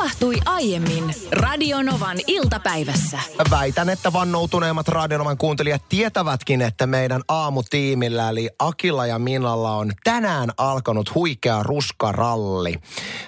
[0.00, 3.18] tapahtui aiemmin Radionovan iltapäivässä.
[3.50, 10.50] Väitän, että vannoutuneemmat Radionovan kuuntelijat tietävätkin, että meidän aamutiimillä eli Akilla ja Minalla on tänään
[10.56, 12.74] alkanut huikea ruskaralli.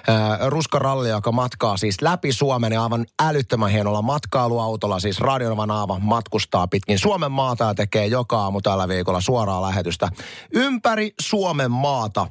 [0.09, 4.99] Äh, ruskaralli, joka matkaa siis läpi Suomen ja aivan älyttömän hienolla matkailuautolla.
[4.99, 10.09] Siis Radionovan aava matkustaa pitkin Suomen maata ja tekee joka aamu tällä viikolla suoraa lähetystä
[10.53, 12.27] ympäri Suomen maata.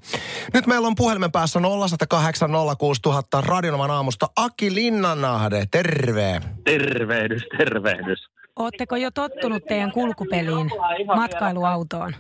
[0.54, 5.64] Nyt meillä on puhelimen päässä 0108 06000 Radionovan aamusta Aki Linnanahde.
[5.70, 6.40] Terve.
[6.64, 8.28] Tervehdys, tervehdys.
[8.56, 10.70] Ootteko jo tottunut teidän kulkupeliin,
[11.06, 12.12] matkailuautoon?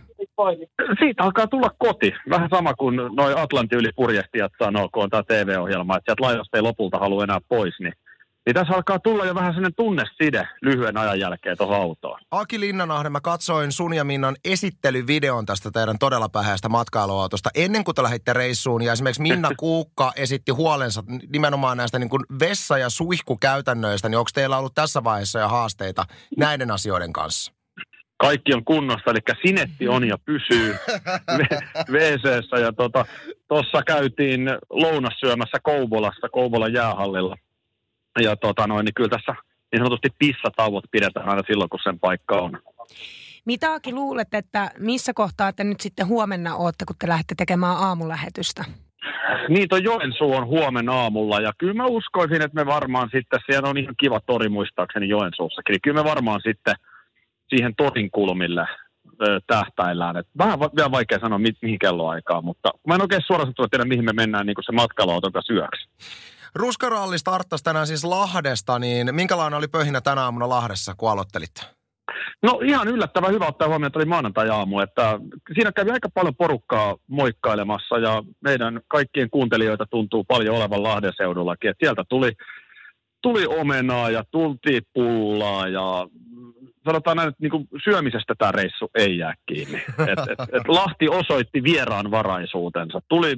[0.98, 2.12] Siitä alkaa tulla koti.
[2.30, 6.56] Vähän sama kuin noin Atlantin yli purjehtijat sanoo, kun on tämä TV-ohjelma, että sieltä laivasta
[6.56, 7.92] ei lopulta halua enää pois, niin
[8.46, 12.20] niin tässä alkaa tulla jo vähän sellainen tunneside lyhyen ajan jälkeen tuohon autoon.
[12.30, 17.94] Aki Linnanahde, mä katsoin sun ja Minnan esittelyvideon tästä teidän todella pähäistä matkailuautosta ennen kuin
[17.94, 18.82] te lähditte reissuun.
[18.82, 24.08] Ja esimerkiksi Minna Kuukka esitti huolensa nimenomaan näistä niin kuin vessa- ja suihkukäytännöistä.
[24.08, 26.04] Niin onko teillä ollut tässä vaiheessa jo haasteita
[26.36, 27.52] näiden asioiden kanssa?
[28.16, 30.76] Kaikki on kunnossa, eli sinetti on ja pysyy
[31.92, 32.24] wc
[32.60, 33.06] Ja tuossa
[33.48, 37.36] tota, käytiin lounas syömässä Kouvolassa, Kouvolan jäähallilla–
[38.20, 39.34] ja tota noin, niin kyllä tässä
[39.72, 42.58] niin sanotusti pissatauot pidetään aina silloin, kun sen paikka on.
[43.44, 47.76] Mitä Aki luulet, että missä kohtaa te nyt sitten huomenna olette, kun te lähdette tekemään
[47.76, 48.64] aamulähetystä?
[49.48, 53.68] Niin, tuo Joensuu on huomenna aamulla ja kyllä mä uskoisin, että me varmaan sitten, siellä
[53.68, 56.74] on ihan kiva tori muistaakseni Joensuussakin, niin kyllä me varmaan sitten
[57.48, 58.66] siihen torin kulmille
[59.22, 60.16] ö, tähtäillään.
[60.16, 63.84] Et vähän va- vielä vaikea sanoa, mi- mihin kelloaikaan, mutta mä en oikein suoraan tiedä,
[63.84, 65.88] mihin me mennään niin kuin se matkailuauton kanssa yöksi.
[66.54, 71.54] Ruskaralli starttasi tänään siis Lahdesta, niin minkälainen oli pöhinä tänä aamuna Lahdessa, kun aloittelit?
[72.42, 75.18] No ihan yllättävän hyvä ottaa huomioon, että oli maanantai-aamu, että
[75.54, 81.70] siinä kävi aika paljon porukkaa moikkailemassa ja meidän kaikkien kuuntelijoita tuntuu paljon olevan Lahden seudullakin,
[81.70, 82.32] että sieltä tuli,
[83.22, 86.08] tuli omenaa ja tultiin pullaa ja
[86.84, 89.78] sanotaan näin, että niin syömisestä tämä reissu ei jää kiinni.
[90.12, 93.00] Et, et, et Lahti osoitti vieraan varaisuutensa.
[93.08, 93.36] Tuli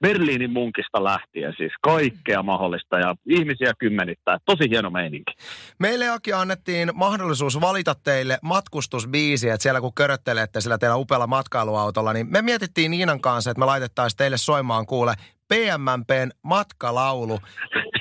[0.00, 4.38] Berliinin munkista lähtien siis kaikkea mahdollista ja ihmisiä kymmenittää.
[4.44, 5.32] Tosi hieno meininki.
[5.78, 12.12] Meille Aki annettiin mahdollisuus valita teille matkustusbiisi, että siellä kun köröttelette sillä teillä upealla matkailuautolla,
[12.12, 15.14] niin me mietittiin Niinan kanssa, että me laitettaisiin teille soimaan kuule
[15.48, 17.38] PMMPn matkalaulu.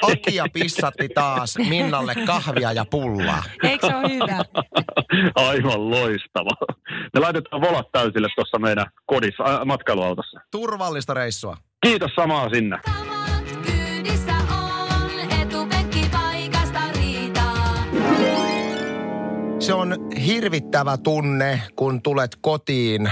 [0.02, 3.44] Akia pissatti taas Minnalle kahvia ja pullaa.
[3.64, 4.46] Eikö se ole hyvä?
[5.50, 6.52] Aivan loistava.
[7.14, 10.40] Me laitetaan volat täysille tuossa meidän kodissa, äh, matkailuautossa.
[10.52, 11.58] Turvallista reissua.
[11.84, 12.80] Kiitos samaa sinne.
[19.60, 23.12] Se on hirvittävä tunne, kun tulet kotiin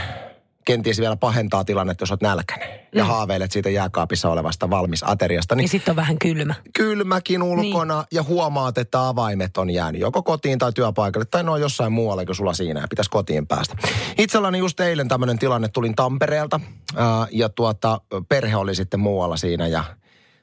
[0.67, 2.69] kenties vielä pahentaa tilannetta, jos olet nälkäinen.
[2.95, 3.07] Ja mm.
[3.07, 5.55] haaveilet siitä jääkaapissa olevasta valmis ateriasta.
[5.55, 6.53] Niin, ja sitten on vähän kylmä.
[6.73, 8.07] Kylmäkin ulkona niin.
[8.11, 12.35] ja huomaat, että avaimet on jäänyt joko kotiin tai työpaikalle tai no jossain muualla kuin
[12.35, 13.75] sulla siinä ja pitäisi kotiin päästä.
[14.17, 16.59] Itselläni just eilen tämmöinen tilanne, tulin Tampereelta
[16.95, 19.83] ää, ja tuota, perhe oli sitten muualla siinä ja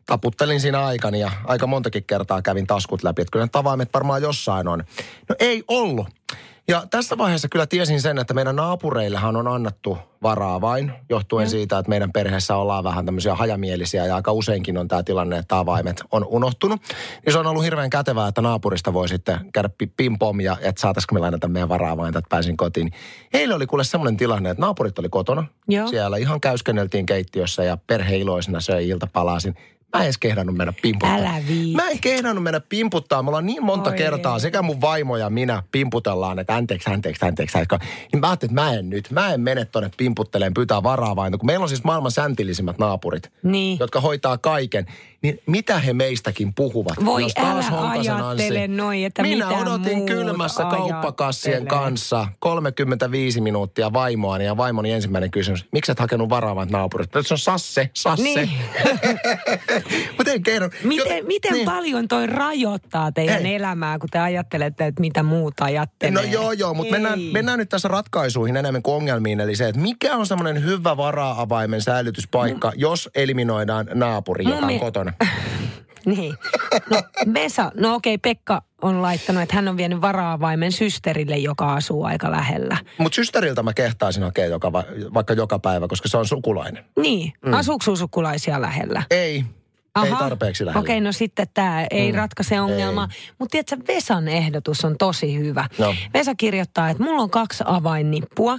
[0.07, 4.23] taputtelin siinä aikani ja aika montakin kertaa kävin taskut läpi, että kyllä ne avaimet varmaan
[4.23, 4.85] jossain on.
[5.29, 6.07] No ei ollut.
[6.69, 11.51] Ja tässä vaiheessa kyllä tiesin sen, että meidän naapureillehan on annettu varaa vain, johtuen mm.
[11.51, 15.59] siitä, että meidän perheessä ollaan vähän tämmöisiä hajamielisiä ja aika useinkin on tämä tilanne, että
[15.59, 16.81] avaimet on unohtunut.
[17.27, 21.15] Niin se on ollut hirveän kätevää, että naapurista voi sitten käydä pimpom ja että saataisiko
[21.15, 22.93] me lainata meidän varaa vain, että pääsin kotiin.
[23.33, 25.47] Heille oli kuule semmoinen tilanne, että naapurit oli kotona.
[25.69, 25.89] Joo.
[25.89, 29.55] Siellä ihan käyskenneltiin keittiössä ja perhe iloisena söi iltapalasin.
[29.95, 31.17] Mä en edes kehdannut mennä pimputtaa.
[31.17, 31.77] Älä viit.
[31.77, 33.23] Mä en kehdannut mennä pimputtaa.
[33.23, 33.97] Me ollaan niin monta Oi.
[33.97, 37.59] kertaa sekä mun vaimo ja minä pimputellaan, että anteeksi, anteeksi, anteeksi.
[38.13, 41.39] Niin mä ajattelin, että mä en nyt, mä en mene tonne pimputteleen, pyytää varaa vain.
[41.39, 43.79] Kun meillä on siis maailman säntillisimmät naapurit, niin.
[43.81, 44.87] jotka hoitaa kaiken.
[45.23, 47.05] Niin mitä he meistäkin puhuvat?
[47.05, 54.45] Voi jos taas älä ajattele noin, että Minä odotin kylmässä kauppakassien kanssa 35 minuuttia vaimoani
[54.45, 55.65] ja vaimoni ensimmäinen kysymys.
[55.73, 57.11] Miksi et hakenut varaavat naapurit?
[57.27, 58.23] Se on Sasse, Sasse.
[58.23, 58.51] Niin.
[60.17, 60.69] Mutta en kerro.
[60.85, 61.65] Miten, jo, miten niin.
[61.65, 63.55] paljon toi rajoittaa teidän Ei.
[63.55, 66.23] elämää, kun te ajattelette, että mitä muuta ajattelee?
[66.23, 69.41] No joo, joo, mutta mennään, mennään nyt tässä ratkaisuihin enemmän kuin ongelmiin.
[69.41, 72.75] Eli se, että mikä on semmoinen hyvä varaa-avaimen säilytyspaikka, no.
[72.77, 75.13] jos eliminoidaan naapuri, joka on kotona?
[76.07, 76.35] niin.
[76.91, 82.05] No Mesa, no okei, Pekka on laittanut, että hän on vienyt varaavaimen systerille, joka asuu
[82.05, 82.77] aika lähellä.
[82.99, 84.73] Mutta systeriltä mä kehtaisin hakea joka,
[85.15, 86.85] vaikka joka päivä, koska se on sukulainen.
[86.97, 87.33] Niin.
[87.47, 87.53] Mm.
[87.53, 89.03] Asuuko sukulaisia lähellä?
[89.11, 89.45] Ei.
[89.95, 90.07] Aha.
[90.07, 90.81] Ei tarpeeksi lähellä.
[90.81, 92.19] Okei, okay, no sitten tämä ei mm.
[92.19, 93.09] ratkaise ongelmaa.
[93.39, 95.69] Mutta tiedätkö, Vesan ehdotus on tosi hyvä.
[95.79, 95.95] No.
[96.15, 98.59] Vesa kirjoittaa, että mulla on kaksi avainnippua,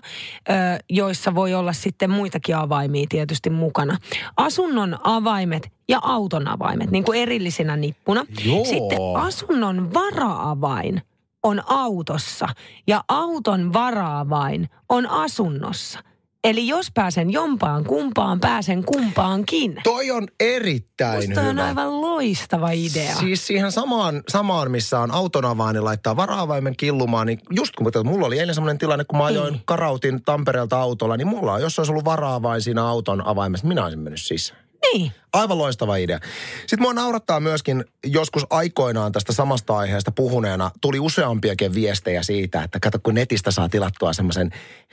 [0.90, 3.98] joissa voi olla sitten muitakin avaimia tietysti mukana.
[4.38, 8.26] Asunnon avaimet ja auton avaimet, niin kuin erillisenä nippuna.
[8.46, 8.66] Joo.
[8.66, 11.02] Sitten asunnon varaavain
[11.44, 12.48] on autossa
[12.88, 16.00] ja auton varaavain on asunnossa–
[16.46, 19.82] Eli jos pääsen jompaan kumpaan, pääsen kumpaankin.
[19.84, 21.52] Toi on erittäin Musta hyvä.
[21.52, 23.16] on aivan loistava idea.
[23.16, 27.92] Siis siihen samaan, samaan missä on auton avain, niin laittaa varaavaimen killumaan, niin just kun
[28.04, 29.62] mulla oli eilen semmoinen tilanne, kun mä ajoin niin.
[29.66, 34.00] karautin Tampereelta autolla, niin mulla on, jos olisi ollut varaavain siinä auton avaimessa, minä olisin
[34.00, 34.65] mennyt sisään.
[34.94, 35.12] Niin.
[35.34, 36.20] Aivan loistava idea.
[36.60, 42.80] Sitten mua naurattaa myöskin joskus aikoinaan tästä samasta aiheesta puhuneena tuli useampiakin viestejä siitä, että
[42.80, 44.52] kato kun netistä saa tilattua semmoisen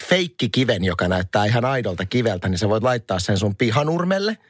[0.09, 4.39] feikkikiven, joka näyttää ihan aidolta kiveltä, niin sä voit laittaa sen sun pihanurmelle–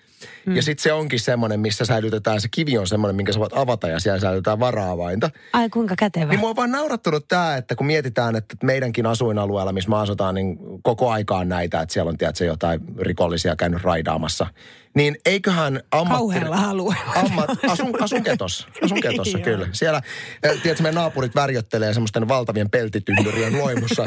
[0.46, 0.56] Mm.
[0.56, 3.88] Ja sitten se onkin semmoinen, missä säilytetään, se kivi on semmoinen, minkä sä voit avata
[3.88, 5.30] ja siellä säilytetään varaavainta.
[5.52, 6.26] Ai kuinka kätevä.
[6.26, 10.34] Niin mua on vaan naurattunut tämä, että kun mietitään, että meidänkin asuinalueella, missä me asutaan,
[10.34, 14.46] niin koko aikaan näitä, että siellä on tiedätkö, jotain rikollisia käynyt raidaamassa
[14.94, 16.18] niin eiköhän ammatti...
[16.18, 17.12] Kauhealla alueella.
[17.14, 19.68] Ammat, asun, asun ketossa, asun ketossa kyllä.
[19.72, 20.02] Siellä,
[20.40, 24.04] tiedätkö, meidän naapurit värjöttelee semmoisten valtavien peltityndyrien loimussa.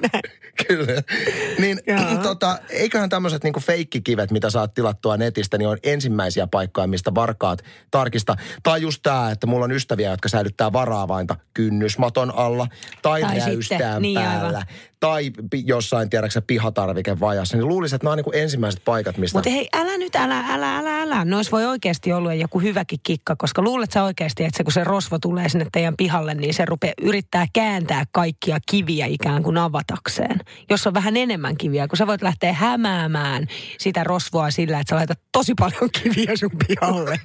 [0.68, 1.02] kyllä.
[1.58, 1.78] Niin
[2.22, 7.62] tota, eiköhän tämmöiset niinku feikkikivet, mitä saat tilattua netistä, niin on ensimmäisiä paikkoja, mistä varkaat
[7.90, 8.36] tarkista.
[8.62, 12.68] Tai just tämä, että mulla on ystäviä, jotka säilyttää varaavainta kynnysmaton alla
[13.02, 14.58] tai, tai räystään niin päällä.
[14.58, 15.32] Aivan tai
[15.64, 19.38] jossain, tiedäksä, pihatarvikevajassa, niin luulisin, että nämä on niin kuin ensimmäiset paikat, mistä...
[19.38, 21.24] Mutta hei, älä nyt, älä, älä, älä, älä.
[21.24, 24.84] Nois voi oikeasti olla joku hyväkin kikka, koska luulet sä oikeasti, että se, kun se
[24.84, 30.40] rosvo tulee sinne teidän pihalle, niin se rupeaa yrittää kääntää kaikkia kiviä ikään kuin avatakseen.
[30.70, 33.46] Jos on vähän enemmän kiviä, kun sä voit lähteä hämäämään
[33.78, 37.20] sitä rosvoa sillä, että sä laitat tosi paljon kiviä sun pihalle.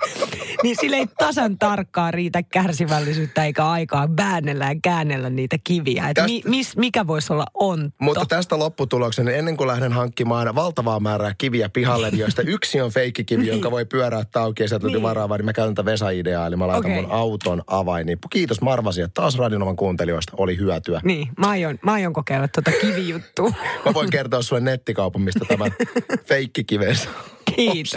[0.64, 6.04] niin sille ei tasan tarkkaan riitä kärsivällisyyttä eikä aikaa väännellä ja käännellä niitä kiviä.
[6.04, 6.24] Tästä...
[6.24, 7.96] mi, mis, mikä voisi olla ontto.
[8.00, 12.82] Mutta tästä lopputuloksen, niin ennen kuin lähden hankkimaan valtavaa määrää kiviä pihalle, niin joista yksi
[12.82, 13.52] on feikkikivi, niin.
[13.52, 15.02] jonka voi pyöräyttää auki ja sieltä niin.
[15.02, 17.02] varaava, niin mä käytän tätä Vesa-ideaa, eli mä laitan okay.
[17.02, 18.28] mun auton avainnippu.
[18.28, 21.02] Kiitos Marvasi, että taas Radionovan kuuntelijoista oli hyötyä.
[21.04, 23.52] Niin, mä aion, mä aion kokeilla tuota kivijuttua.
[23.86, 25.66] mä voin kertoa sulle nettikaupan, mistä tämä
[26.30, 27.10] feikkikivensä
[27.56, 27.97] Kiitos.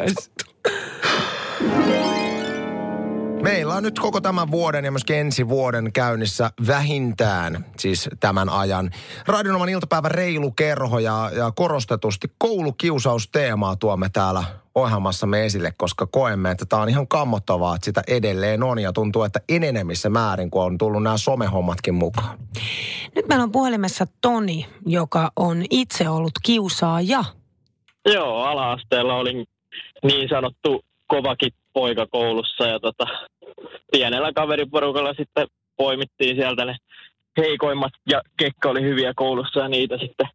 [3.43, 8.91] Meillä on nyt koko tämän vuoden ja myös ensi vuoden käynnissä vähintään siis tämän ajan.
[9.27, 14.45] Radionoman iltapäivän reilu kerho ja, ja korostetusti koulukiusausteemaa tuomme täällä
[14.75, 19.23] ohjelmassamme esille, koska koemme, että tämä on ihan kammottavaa, että sitä edelleen on ja tuntuu,
[19.23, 22.39] että enenemissä määrin, kun on tullut nämä somehommatkin mukaan.
[23.17, 27.25] Nyt meillä on puhelimessa Toni, joka on itse ollut kiusaaja.
[28.07, 29.47] Joo, ala-asteella olin
[30.03, 33.07] niin sanottu kovakin poika koulussa ja tota,
[33.93, 35.47] pienellä kaveriporukalla sitten
[35.77, 36.77] poimittiin sieltä ne
[37.37, 40.27] heikoimmat ja kekka oli hyviä koulussa ja niitä sitten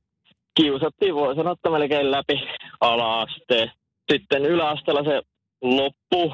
[0.56, 2.42] kiusattiin, voi sanoa, että melkein läpi
[2.82, 3.72] ala-asteen.
[4.12, 5.22] Sitten yläasteella se
[5.62, 6.34] loppu,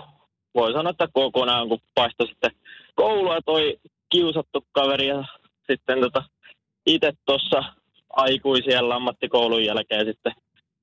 [0.56, 2.52] voi sanoa, että kokonaan, kun paistoi sitten
[2.96, 3.78] koulua toi
[4.10, 5.24] kiusattu kaveri ja
[5.70, 6.24] sitten tota,
[6.86, 7.64] itse tuossa
[8.10, 10.34] aikuisien ammattikoulun jälkeen sitten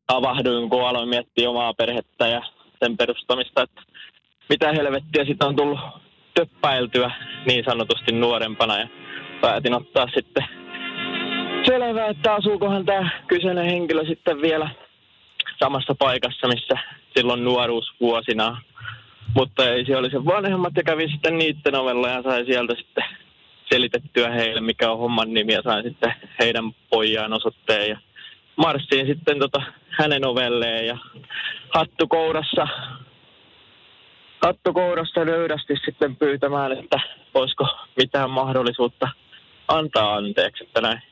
[0.08, 2.42] avahduin, kun aloin miettiä omaa perhettä ja
[2.84, 3.82] sen perustamista, että
[4.48, 5.80] mitä helvettiä sitä on tullut
[6.34, 7.10] töppäiltyä
[7.46, 8.88] niin sanotusti nuorempana ja
[9.40, 10.44] päätin ottaa sitten
[11.66, 14.70] selvää, että asuukohan tämä kyseinen henkilö sitten vielä
[15.58, 16.78] samassa paikassa, missä
[17.16, 18.62] silloin nuoruusvuosina.
[19.34, 23.04] Mutta ei se oli se vanhemmat ja kävin sitten niiden ovella ja sai sieltä sitten
[23.72, 27.98] selitettyä heille, mikä on homman nimi ja sain sitten heidän pojaan osoitteen ja
[28.58, 30.98] marssiin sitten tota hänen ovelleen ja
[31.74, 32.68] hattu kourassa
[34.38, 37.00] kattokourasta löydästi sitten pyytämään, että
[37.34, 39.08] olisiko mitään mahdollisuutta
[39.68, 41.02] antaa anteeksi, että näin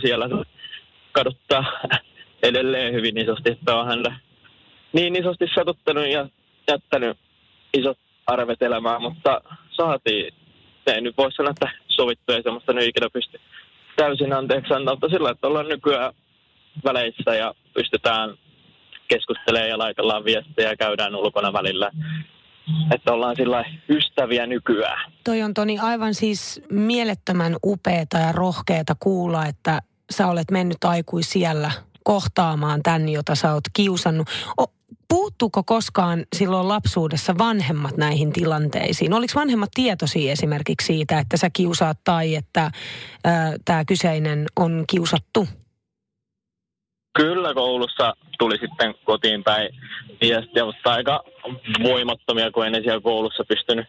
[0.00, 0.28] siellä
[1.12, 1.64] kaduttaa
[2.42, 4.12] edelleen hyvin isosti, että on häntä
[4.92, 6.28] niin isosti satuttanut ja
[6.70, 7.18] jättänyt
[7.74, 10.34] isot arvet elämään, mutta saatiin,
[10.86, 13.40] ei nyt voi sanoa, että sovittu ei semmoista nyt ikinä pysty
[13.96, 16.14] täysin anteeksi antaa, mutta sillä, että ollaan nykyään
[16.84, 18.38] väleissä ja pystytään
[19.08, 21.90] keskustelemaan ja laitellaan viestejä ja käydään ulkona välillä.
[22.94, 25.12] Että ollaan sillä ystäviä nykyään.
[25.24, 31.70] Toi on Toni aivan siis mielettömän upeeta ja rohkeeta kuulla, että sä olet mennyt aikuisiellä
[32.04, 34.28] kohtaamaan tämän, jota sä oot kiusannut.
[34.60, 34.64] O,
[35.08, 39.12] puuttuuko koskaan silloin lapsuudessa vanhemmat näihin tilanteisiin?
[39.12, 42.70] Oliko vanhemmat tietoisia esimerkiksi siitä, että sä kiusaat tai että
[43.64, 45.48] tämä kyseinen on kiusattu?
[47.14, 49.68] Kyllä koulussa tuli sitten kotiin päin
[50.20, 51.24] viestiä, mutta aika
[51.82, 53.86] voimattomia, kun en siellä koulussa pystynyt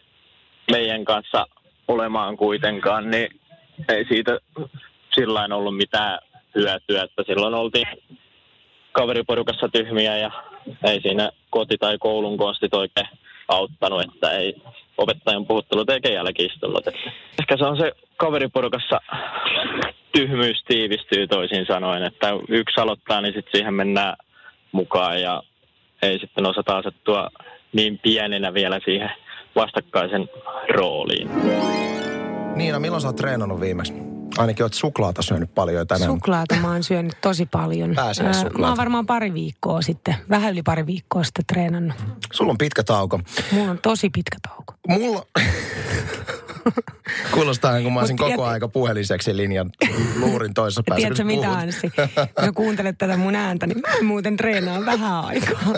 [0.71, 1.45] meidän kanssa
[1.87, 3.39] olemaan kuitenkaan, niin
[3.89, 4.39] ei siitä
[5.15, 6.19] sillä ollut mitään
[6.55, 7.87] hyötyä, että silloin oltiin
[8.91, 10.31] kaveriporukassa tyhmiä ja
[10.83, 13.07] ei siinä koti- tai koulun konstit oikein
[13.47, 14.55] auttanut, että ei
[14.97, 16.87] opettajan puhuttelu eikä jälkiistullut.
[17.39, 18.99] Ehkä se on se kaveriporukassa
[20.15, 24.15] tyhmyys tiivistyy toisin sanoen, että yksi aloittaa, niin sitten siihen mennään
[24.71, 25.43] mukaan ja
[26.01, 27.29] ei sitten osata asettua
[27.73, 29.09] niin pienenä vielä siihen
[29.55, 30.29] vastakkaisen
[30.75, 31.29] rooliin.
[32.55, 33.93] Niina, milloin sä oot treenannut viimeksi?
[34.37, 36.11] Ainakin oot suklaata syönyt paljon tänään.
[36.11, 37.95] Suklaata mä oon syönyt tosi paljon.
[37.95, 38.59] Pääsee suklaata.
[38.59, 41.97] Mä oon varmaan pari viikkoa sitten, vähän yli pari viikkoa sitten treenannut.
[42.33, 43.19] Sulla on pitkä tauko.
[43.51, 44.73] Mulla on tosi pitkä tauko.
[44.87, 45.25] Mulla...
[47.33, 49.71] Kuulostaa, kun mä olisin koko tiedät- aika puheliseksi linjan
[50.19, 50.99] luurin toisessa päässä.
[50.99, 51.51] Tiedätkö mitä.
[51.51, 51.91] Anssi?
[52.39, 55.59] Kun kuuntelet tätä mun ääntä, niin mä en muuten treenaan vähän aikaa.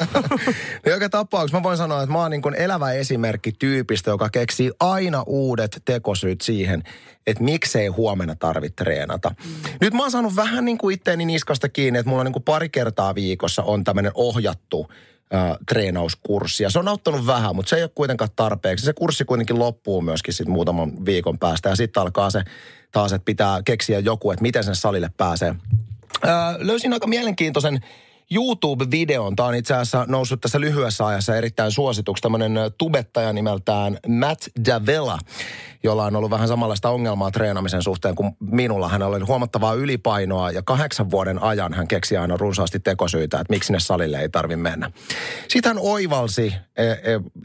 [0.85, 4.29] No joka tapauksessa mä voin sanoa, että mä oon niin kuin elävä esimerkki tyypistä, joka
[4.29, 6.83] keksii aina uudet tekosyyt siihen,
[7.27, 9.29] että miksei huomenna tarvitse treenata.
[9.29, 9.69] Mm.
[9.81, 12.69] Nyt mä oon saanut vähän niin kuin itteeni niskasta kiinni, että mulla niin kuin pari
[12.69, 14.87] kertaa viikossa on tämmöinen ohjattu
[15.33, 16.63] äh, treenauskurssi.
[16.63, 18.85] Ja se on auttanut vähän, mutta se ei ole kuitenkaan tarpeeksi.
[18.85, 21.69] Se kurssi kuitenkin loppuu myöskin sit muutaman viikon päästä.
[21.69, 22.43] Ja sitten alkaa se
[22.91, 25.55] taas, että pitää keksiä joku, että miten sen salille pääsee.
[26.25, 27.79] Öö, löysin aika mielenkiintoisen
[28.31, 29.35] YouTube-videon.
[29.35, 32.21] Tämä on itse asiassa noussut tässä lyhyessä ajassa erittäin suosituksi.
[32.21, 35.19] Tämmöinen tubettaja nimeltään Matt Davella,
[35.83, 38.89] jolla on ollut vähän samanlaista ongelmaa treenamisen suhteen kuin minulla.
[38.89, 43.73] Hän oli huomattavaa ylipainoa ja kahdeksan vuoden ajan hän keksi aina runsaasti tekosyitä, että miksi
[43.73, 44.91] ne salille ei tarvi mennä.
[45.47, 46.97] Sitten hän oivalsi e, e,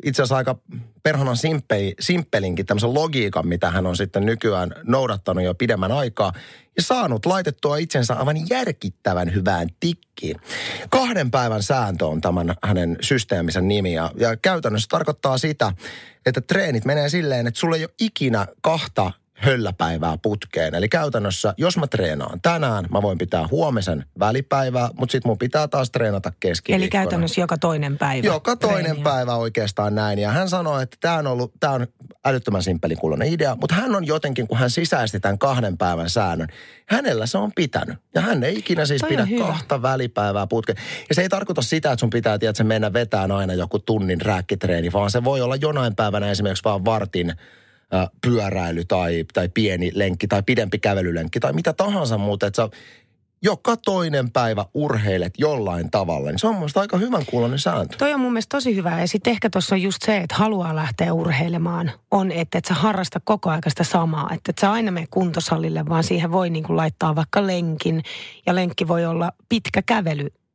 [0.04, 0.56] itse asiassa aika
[1.34, 6.32] simppei, simppelinkin tämmöisen logiikan, mitä hän on sitten nykyään noudattanut jo pidemmän aikaa
[6.76, 10.36] ja saanut laitettua itsensä aivan järkittävän hyvään tikkiin.
[10.90, 15.72] Kahden päivän sääntö on tämän hänen systeemisen nimi ja, ja käytännössä tarkoittaa sitä,
[16.26, 20.74] että treenit menee silleen, että sulla ei ole ikinä kahta hölläpäivää putkeen.
[20.74, 25.68] Eli käytännössä, jos mä treenaan tänään, mä voin pitää huomisen välipäivää, mutta sitten mun pitää
[25.68, 26.84] taas treenata keskiviikkona.
[26.84, 28.26] Eli käytännössä joka toinen päivä.
[28.26, 29.04] Joka toinen treeniä.
[29.04, 30.18] päivä oikeastaan näin.
[30.18, 31.86] Ja hän sanoi, että tämä on ollut, tämä on
[32.24, 36.48] älyttömän simppelin kuulonen idea, mutta hän on jotenkin, kun hän sisäisti tämän kahden päivän säännön,
[36.88, 37.98] hänellä se on pitänyt.
[38.14, 39.44] Ja hän ei ikinä siis Toi pidä hyvä.
[39.44, 40.78] kahta välipäivää putkeen.
[41.08, 44.92] Ja se ei tarkoita sitä, että sun pitää, tiedätkö, mennä vetään aina joku tunnin rääkkitreeni,
[44.92, 47.34] vaan se voi olla jonain päivänä esimerkiksi vaan vartin
[48.22, 52.68] pyöräily tai, tai pieni lenkki tai pidempi kävelylenkki tai mitä tahansa muuta, että sä
[53.42, 57.96] joka toinen päivä urheilet jollain tavalla, niin se on mun mielestä aika hyvän kuulonen sääntö.
[57.96, 59.00] Toi on mun mielestä tosi hyvä.
[59.00, 62.74] Ja sitten ehkä tuossa on just se, että haluaa lähteä urheilemaan, on, että et sä
[62.74, 64.30] harrasta koko ajan sitä samaa.
[64.34, 68.02] Että et sä aina mene kuntosalille, vaan siihen voi niinku laittaa vaikka lenkin.
[68.46, 69.82] Ja lenkki voi olla pitkä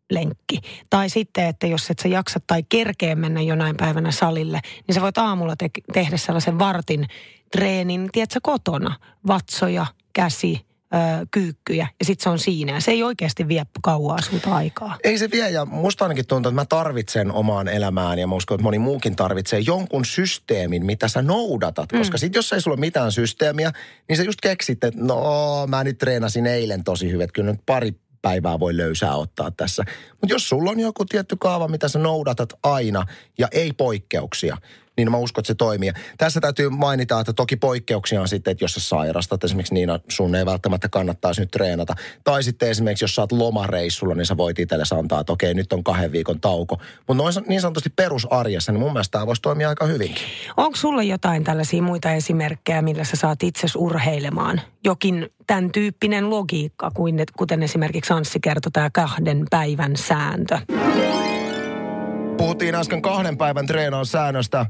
[0.07, 0.59] kävelylenkki.
[0.89, 5.01] Tai sitten, että jos et sä jaksa tai kerkee mennä jonain päivänä salille, niin sä
[5.01, 7.05] voit aamulla te- tehdä sellaisen vartin
[7.51, 8.95] treenin, tiedätkö, kotona.
[9.27, 12.79] Vatsoja, käsi, ö, kyykkyjä ja sitten se on siinä.
[12.79, 14.97] Se ei oikeasti vie kauaa sulta aikaa.
[15.03, 18.55] Ei se vie ja musta ainakin tuntuu, että mä tarvitsen omaan elämään ja mä uskon,
[18.55, 21.91] että moni muukin tarvitsee jonkun systeemin, mitä sä noudatat.
[21.91, 21.97] Mm.
[21.97, 23.71] Koska sit jos ei sulla ole mitään systeemiä,
[24.09, 27.95] niin sä just keksit, että no mä nyt treenasin eilen tosi että kyllä nyt pari
[28.27, 29.83] päivää voi löysää ottaa tässä.
[30.21, 33.05] Mutta jos sulla on joku tietty kaava, mitä sä noudatat aina
[33.37, 34.57] ja ei poikkeuksia,
[34.97, 35.91] niin mä uskon, että se toimii.
[36.17, 40.35] Tässä täytyy mainita, että toki poikkeuksia on sitten, että jos sä sairastat, esimerkiksi Niina, sun
[40.35, 41.95] ei välttämättä kannattaisi nyt treenata.
[42.23, 45.73] Tai sitten esimerkiksi, jos sä oot lomareissulla, niin sä voit itsellesi antaa, että okei, nyt
[45.73, 46.77] on kahden viikon tauko.
[47.07, 50.23] Mutta noin niin sanotusti perusarjessa, niin mun mielestä tämä voisi toimia aika hyvinkin.
[50.57, 54.61] Onko sulla jotain tällaisia muita esimerkkejä, millä sä saat itses urheilemaan?
[54.83, 60.59] Jokin tämän tyyppinen logiikka, kuin, kuten esimerkiksi Anssi kertoi, tämä kahden päivän sääntö.
[62.37, 64.65] Puhuttiin äsken kahden päivän treenaussäännöstä,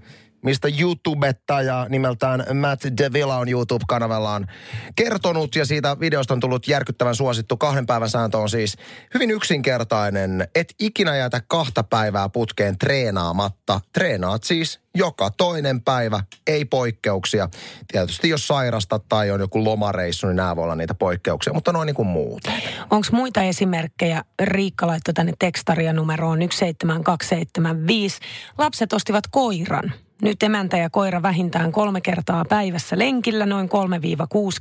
[0.48, 4.48] mistä YouTubettaja nimeltään Matt DeVilla on YouTube-kanavallaan
[4.96, 5.56] kertonut.
[5.56, 7.58] Ja siitä videosta on tullut järkyttävän suosittu.
[7.58, 8.78] Kahden päivän sääntö on siis
[9.14, 10.48] hyvin yksinkertainen.
[10.56, 13.82] Et ikinä jätä kahta päivää putkeen treenaamatta.
[13.94, 17.50] Treenaat siis joka toinen päivä, ei poikkeuksia.
[17.92, 21.86] Tietysti jos sairastat tai on joku lomareissu, niin nämä voi olla niitä poikkeuksia, mutta noin
[21.86, 22.54] niin kuin muuten.
[22.90, 24.24] Onko muita esimerkkejä?
[24.42, 28.20] Riikka laittoi tänne tekstaria numeroon 17275.
[28.58, 29.94] Lapset ostivat koiran.
[30.22, 33.72] Nyt emäntä ja koira vähintään kolme kertaa päivässä lenkillä, noin 3-6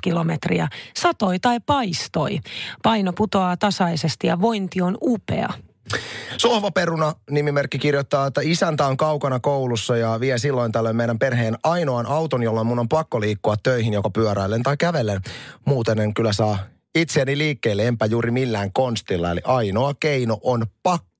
[0.02, 0.68] kilometriä.
[0.96, 2.38] Satoi tai paistoi.
[2.82, 5.48] Paino putoaa tasaisesti ja vointi on upea.
[6.36, 12.06] Sohvaperuna nimimerkki kirjoittaa, että isäntä on kaukana koulussa ja vie silloin tällöin meidän perheen ainoan
[12.06, 15.20] auton, jolla mun on pakko liikkua töihin joko pyöräillen tai kävellen.
[15.64, 16.58] Muuten en kyllä saa
[16.94, 19.30] itseäni liikkeelle, enpä juuri millään konstilla.
[19.30, 21.15] Eli ainoa keino on pakko.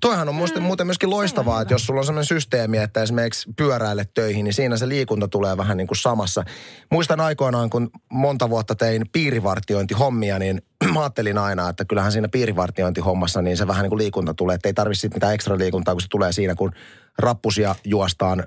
[0.00, 4.14] Toihan on musta, muuten myöskin loistavaa, että jos sulla on sellainen systeemi, että esimerkiksi pyöräilet
[4.14, 6.44] töihin, niin siinä se liikunta tulee vähän niin kuin samassa.
[6.90, 10.62] Muistan aikoinaan, kun monta vuotta tein piirivartiointihommia, niin
[10.94, 14.54] mä ajattelin aina, että kyllähän siinä piirivartiointihommassa niin se vähän niin kuin liikunta tulee.
[14.54, 16.72] Että ei tarvitse mitään ekstra liikuntaa, kun se tulee siinä, kun
[17.18, 18.44] rappusia juostaan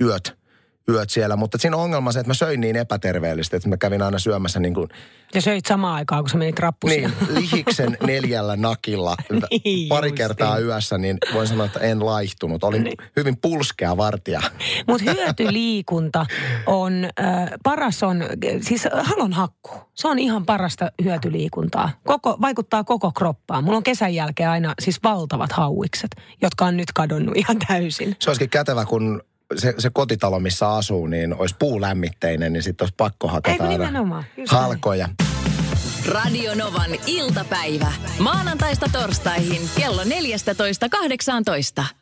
[0.00, 0.39] yöt
[0.90, 4.02] yöt siellä, mutta siinä on ongelma se, että mä söin niin epäterveellisesti, että mä kävin
[4.02, 4.88] aina syömässä niin kuin...
[5.34, 7.08] Ja söit samaan aikaan, kun sä menit rappusia.
[7.08, 9.16] Niin, lihiksen neljällä nakilla
[9.50, 10.14] niin, pari justiin.
[10.14, 12.64] kertaa yössä, niin voin sanoa, että en laihtunut.
[12.64, 12.96] Olin niin.
[13.16, 14.40] hyvin pulskea vartija.
[14.86, 16.26] Mutta hyötyliikunta
[16.66, 18.24] on, äh, paras on,
[18.60, 19.70] siis halon hakku.
[19.94, 21.90] Se on ihan parasta hyötyliikuntaa.
[22.04, 23.64] Koko, vaikuttaa koko kroppaan.
[23.64, 26.10] Mulla on kesän jälkeen aina siis valtavat hauikset,
[26.42, 28.16] jotka on nyt kadonnut ihan täysin.
[28.18, 29.22] Se olisikin kätevä, kun
[29.56, 33.64] se, se kotitalo, missä asuu, niin olisi puulämmitteinen, niin sitten olisi pakko hakata
[34.48, 35.08] halkoja.
[36.08, 37.92] Radio Novan iltapäivä.
[38.18, 41.99] Maanantaista torstaihin kello 14.18.